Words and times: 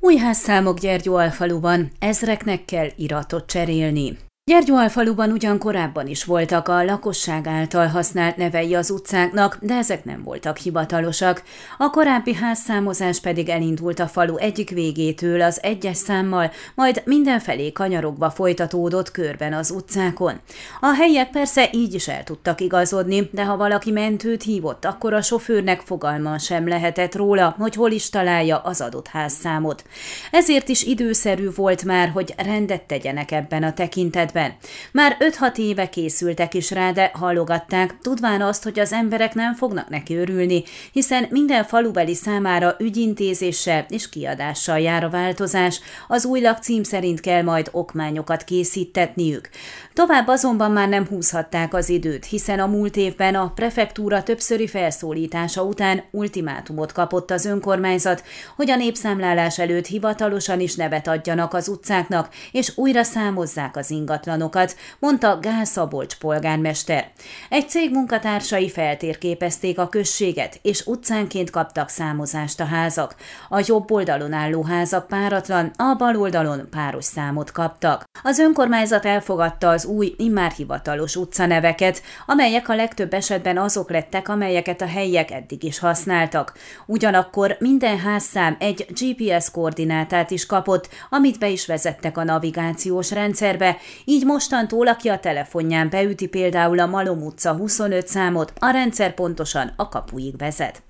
Új 0.00 0.16
házszámok 0.16 0.78
Gyergyóalfaluban, 0.78 1.90
ezreknek 1.98 2.64
kell 2.64 2.88
iratot 2.96 3.46
cserélni. 3.46 4.25
Gyergyóalfaluban 4.50 5.30
ugyan 5.30 5.58
korábban 5.58 6.06
is 6.06 6.24
voltak 6.24 6.68
a 6.68 6.84
lakosság 6.84 7.46
által 7.46 7.86
használt 7.86 8.36
nevei 8.36 8.74
az 8.74 8.90
utcáknak, 8.90 9.58
de 9.60 9.74
ezek 9.74 10.04
nem 10.04 10.22
voltak 10.22 10.56
hivatalosak. 10.56 11.42
A 11.78 11.90
korábbi 11.90 12.34
házszámozás 12.34 13.20
pedig 13.20 13.48
elindult 13.48 13.98
a 13.98 14.06
falu 14.06 14.36
egyik 14.36 14.70
végétől 14.70 15.42
az 15.42 15.62
egyes 15.62 15.96
számmal, 15.96 16.50
majd 16.74 17.02
mindenfelé 17.04 17.72
kanyarogva 17.72 18.30
folytatódott 18.30 19.10
körben 19.10 19.52
az 19.52 19.70
utcákon. 19.70 20.40
A 20.80 20.94
helyiek 20.94 21.30
persze 21.30 21.68
így 21.72 21.94
is 21.94 22.08
el 22.08 22.24
tudtak 22.24 22.60
igazodni, 22.60 23.28
de 23.32 23.44
ha 23.44 23.56
valaki 23.56 23.90
mentőt 23.90 24.42
hívott, 24.42 24.84
akkor 24.84 25.12
a 25.12 25.22
sofőrnek 25.22 25.80
fogalma 25.80 26.38
sem 26.38 26.68
lehetett 26.68 27.14
róla, 27.14 27.54
hogy 27.58 27.74
hol 27.74 27.90
is 27.90 28.10
találja 28.10 28.58
az 28.58 28.80
adott 28.80 29.08
házszámot. 29.08 29.84
Ezért 30.30 30.68
is 30.68 30.82
időszerű 30.82 31.48
volt 31.54 31.84
már, 31.84 32.08
hogy 32.08 32.34
rendet 32.36 32.82
tegyenek 32.82 33.30
ebben 33.30 33.62
a 33.62 33.72
tekintetben 33.72 34.34
esetben. 34.36 34.54
Már 34.92 35.16
5-6 35.20 35.56
éve 35.56 35.88
készültek 35.88 36.54
is 36.54 36.70
rá, 36.70 36.90
de 36.90 37.10
hallogatták, 37.14 37.98
tudván 38.02 38.42
azt, 38.42 38.62
hogy 38.62 38.78
az 38.78 38.92
emberek 38.92 39.34
nem 39.34 39.54
fognak 39.54 39.88
neki 39.88 40.16
örülni, 40.16 40.62
hiszen 40.92 41.26
minden 41.30 41.64
falubeli 41.64 42.14
számára 42.14 42.76
ügyintézéssel 42.78 43.86
és 43.88 44.08
kiadással 44.08 44.78
jár 44.78 45.04
a 45.04 45.10
változás, 45.10 45.80
az 46.08 46.24
új 46.24 46.40
lakcím 46.40 46.82
szerint 46.82 47.20
kell 47.20 47.42
majd 47.42 47.68
okmányokat 47.72 48.44
készítetniük. 48.44 49.48
Tovább 49.92 50.28
azonban 50.28 50.70
már 50.70 50.88
nem 50.88 51.06
húzhatták 51.06 51.74
az 51.74 51.88
időt, 51.88 52.24
hiszen 52.24 52.60
a 52.60 52.66
múlt 52.66 52.96
évben 52.96 53.34
a 53.34 53.52
prefektúra 53.54 54.22
többszöri 54.22 54.66
felszólítása 54.66 55.62
után 55.62 56.02
ultimátumot 56.10 56.92
kapott 56.92 57.30
az 57.30 57.44
önkormányzat, 57.44 58.22
hogy 58.56 58.70
a 58.70 58.76
népszámlálás 58.76 59.58
előtt 59.58 59.86
hivatalosan 59.86 60.60
is 60.60 60.74
nevet 60.74 61.08
adjanak 61.08 61.54
az 61.54 61.68
utcáknak, 61.68 62.28
és 62.52 62.72
újra 62.76 63.02
számozzák 63.02 63.76
az 63.76 63.90
ingat 63.90 64.25
ingatlanokat, 64.26 64.76
mondta 64.98 65.38
Gál 65.40 65.64
Szabolcs 65.64 66.16
polgármester. 66.16 67.10
Egy 67.48 67.68
cég 67.68 67.90
munkatársai 67.90 68.70
feltérképezték 68.70 69.78
a 69.78 69.88
községet, 69.88 70.58
és 70.62 70.86
utcánként 70.86 71.50
kaptak 71.50 71.88
számozást 71.88 72.60
a 72.60 72.64
házak. 72.64 73.14
A 73.48 73.62
jobb 73.66 73.90
oldalon 73.90 74.32
álló 74.32 74.62
házak 74.62 75.06
páratlan, 75.06 75.70
a 75.76 75.94
bal 75.98 76.16
oldalon 76.16 76.68
páros 76.70 77.04
számot 77.04 77.52
kaptak. 77.52 78.04
Az 78.26 78.38
önkormányzat 78.38 79.04
elfogadta 79.04 79.68
az 79.68 79.84
új, 79.84 80.14
immár 80.16 80.52
hivatalos 80.52 81.16
utcaneveket, 81.16 82.02
amelyek 82.26 82.68
a 82.68 82.74
legtöbb 82.74 83.14
esetben 83.14 83.58
azok 83.58 83.90
lettek, 83.90 84.28
amelyeket 84.28 84.80
a 84.80 84.86
helyiek 84.86 85.30
eddig 85.30 85.64
is 85.64 85.78
használtak. 85.78 86.52
Ugyanakkor 86.86 87.56
minden 87.58 87.98
házszám 87.98 88.56
egy 88.58 88.86
GPS 88.88 89.50
koordinátát 89.50 90.30
is 90.30 90.46
kapott, 90.46 90.88
amit 91.10 91.38
be 91.38 91.48
is 91.48 91.66
vezettek 91.66 92.18
a 92.18 92.24
navigációs 92.24 93.10
rendszerbe, 93.10 93.76
így 94.04 94.24
mostantól, 94.24 94.86
aki 94.86 95.08
a 95.08 95.18
telefonján 95.18 95.88
beüti 95.90 96.26
például 96.26 96.78
a 96.78 96.86
Malom 96.86 97.22
utca 97.22 97.52
25 97.52 98.06
számot, 98.06 98.52
a 98.58 98.70
rendszer 98.70 99.14
pontosan 99.14 99.72
a 99.76 99.88
kapuig 99.88 100.36
vezet. 100.36 100.82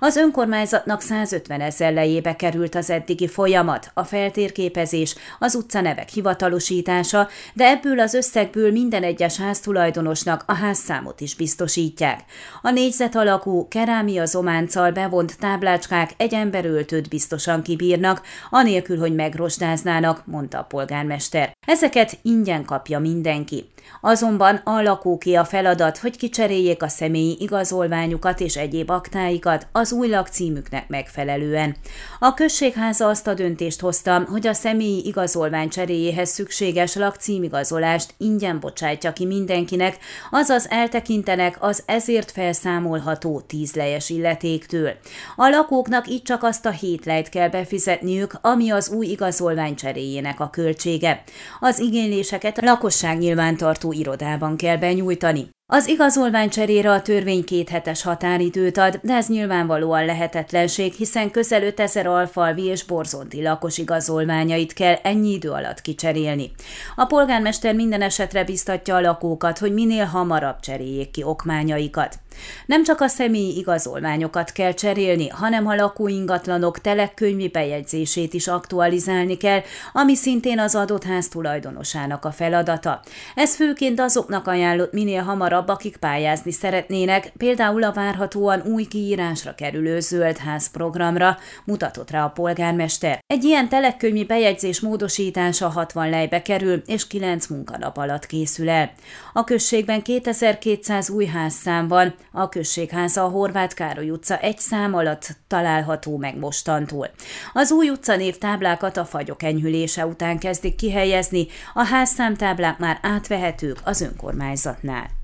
Az 0.00 0.16
önkormányzatnak 0.16 1.00
150 1.00 1.60
ezer 1.60 1.92
lejébe 1.92 2.36
került 2.36 2.74
az 2.74 2.90
eddigi 2.90 3.28
folyamat, 3.28 3.90
a 3.94 4.04
feltérképezés, 4.04 5.14
az 5.38 5.54
utcanevek 5.54 6.08
hivatalosítása, 6.08 7.28
de 7.54 7.64
ebből 7.68 8.00
az 8.00 8.14
összegből 8.14 8.72
minden 8.72 9.02
egyes 9.02 9.36
háztulajdonosnak 9.36 10.44
a 10.46 10.54
házszámot 10.54 11.20
is 11.20 11.34
biztosítják. 11.34 12.20
A 12.62 12.70
négyzet 12.70 13.16
alakú 13.16 13.68
kerámia 13.68 14.24
zománccal 14.24 14.90
bevont 14.90 15.38
táblácskák 15.38 16.10
egy 16.16 16.34
emberöltőt 16.34 17.08
biztosan 17.08 17.62
kibírnak, 17.62 18.22
anélkül, 18.50 18.98
hogy 18.98 19.14
megrostáznának, 19.14 20.26
mondta 20.26 20.58
a 20.58 20.62
polgármester. 20.62 21.53
Ezeket 21.66 22.18
ingyen 22.22 22.64
kapja 22.64 22.98
mindenki. 22.98 23.72
Azonban 24.00 24.60
a 24.64 24.82
lakóké 24.82 25.34
a 25.34 25.44
feladat, 25.44 25.98
hogy 25.98 26.16
kicseréljék 26.16 26.82
a 26.82 26.88
személyi 26.88 27.36
igazolványukat 27.40 28.40
és 28.40 28.56
egyéb 28.56 28.90
aktáikat 28.90 29.66
az 29.72 29.92
új 29.92 30.08
lakcímüknek 30.08 30.88
megfelelően. 30.88 31.76
A 32.18 32.34
községháza 32.34 33.08
azt 33.08 33.26
a 33.26 33.34
döntést 33.34 33.80
hozta, 33.80 34.26
hogy 34.30 34.46
a 34.46 34.52
személyi 34.52 35.06
igazolvány 35.06 35.68
cseréjéhez 35.68 36.28
szükséges 36.28 36.94
lakcímigazolást 36.94 38.14
ingyen 38.18 38.60
bocsátja 38.60 39.12
ki 39.12 39.26
mindenkinek, 39.26 39.98
azaz 40.30 40.66
eltekintenek 40.70 41.56
az 41.60 41.82
ezért 41.86 42.30
felszámolható 42.30 43.40
tízlejes 43.40 44.10
illetéktől. 44.10 44.92
A 45.36 45.48
lakóknak 45.48 46.08
így 46.08 46.22
csak 46.22 46.42
azt 46.42 46.66
a 46.66 46.70
hét 46.70 47.04
lejt 47.04 47.28
kell 47.28 47.48
befizetniük, 47.48 48.38
ami 48.40 48.70
az 48.70 48.88
új 48.88 49.06
igazolvány 49.06 49.74
cseréjének 49.74 50.40
a 50.40 50.50
költsége. 50.50 51.22
Az 51.60 51.78
igényléseket 51.78 52.60
lakosság 52.60 53.18
nyilvántartó 53.18 53.92
irodában 53.92 54.56
kell 54.56 54.76
benyújtani. 54.76 55.53
Az 55.74 55.88
igazolvány 55.88 56.48
cserére 56.48 56.90
a 56.90 57.02
törvény 57.02 57.44
kéthetes 57.44 58.02
határidőt 58.02 58.76
ad, 58.76 59.00
de 59.02 59.14
ez 59.14 59.28
nyilvánvalóan 59.28 60.04
lehetetlenség, 60.04 60.92
hiszen 60.92 61.30
közel 61.30 61.62
5000 61.62 62.06
alfalvi 62.06 62.64
és 62.64 62.84
borzonti 62.84 63.42
lakos 63.42 63.78
igazolványait 63.78 64.72
kell 64.72 64.94
ennyi 65.02 65.32
idő 65.32 65.50
alatt 65.50 65.80
kicserélni. 65.80 66.50
A 66.96 67.04
polgármester 67.04 67.74
minden 67.74 68.02
esetre 68.02 68.44
biztatja 68.44 68.94
a 68.94 69.00
lakókat, 69.00 69.58
hogy 69.58 69.72
minél 69.72 70.04
hamarabb 70.04 70.60
cseréljék 70.60 71.10
ki 71.10 71.22
okmányaikat. 71.22 72.18
Nem 72.66 72.84
csak 72.84 73.00
a 73.00 73.06
személyi 73.06 73.58
igazolványokat 73.58 74.52
kell 74.52 74.72
cserélni, 74.72 75.28
hanem 75.28 75.66
a 75.66 75.74
lakóingatlanok 75.74 76.80
telekönyvi 76.80 77.48
bejegyzését 77.48 78.34
is 78.34 78.48
aktualizálni 78.48 79.36
kell, 79.36 79.60
ami 79.92 80.14
szintén 80.14 80.58
az 80.58 80.74
adott 80.74 81.04
ház 81.04 81.28
tulajdonosának 81.28 82.24
a 82.24 82.30
feladata. 82.30 83.00
Ez 83.34 83.54
főként 83.54 84.00
azoknak 84.00 84.46
ajánlott 84.46 84.92
minél 84.92 85.22
hamarabb, 85.22 85.63
akik 85.68 85.96
pályázni 85.96 86.50
szeretnének, 86.50 87.32
például 87.36 87.82
a 87.82 87.92
várhatóan 87.92 88.62
új 88.62 88.84
kiírásra 88.84 89.54
kerülő 89.54 90.00
zöldház 90.00 90.70
programra, 90.70 91.36
mutatott 91.64 92.10
rá 92.10 92.24
a 92.24 92.28
polgármester. 92.28 93.18
Egy 93.26 93.44
ilyen 93.44 93.68
telekönyvi 93.68 94.24
bejegyzés 94.24 94.80
módosítása 94.80 95.68
60 95.68 96.10
lejbe 96.10 96.42
kerül, 96.42 96.82
és 96.86 97.06
9 97.06 97.46
munkanap 97.46 97.96
alatt 97.96 98.26
készül 98.26 98.68
el. 98.68 98.92
A 99.32 99.44
községben 99.44 100.02
2200 100.02 101.10
új 101.10 101.26
házszám 101.26 101.88
van, 101.88 102.14
a 102.32 102.48
községháza 102.48 103.24
a 103.24 103.28
Horváth 103.28 103.74
Károly 103.74 104.10
utca 104.10 104.38
egy 104.38 104.58
szám 104.58 104.94
alatt 104.94 105.36
található 105.48 106.16
meg 106.16 106.38
mostantól. 106.38 107.10
Az 107.52 107.72
új 107.72 107.88
utcanév 107.90 108.38
táblákat 108.38 108.96
a 108.96 109.04
fagyok 109.04 109.42
enyhülése 109.42 110.06
után 110.06 110.38
kezdik 110.38 110.74
kihelyezni, 110.74 111.46
a 111.74 111.84
házszámtáblák 111.84 112.78
már 112.78 112.98
átvehetők 113.02 113.78
az 113.84 114.00
önkormányzatnál. 114.00 115.23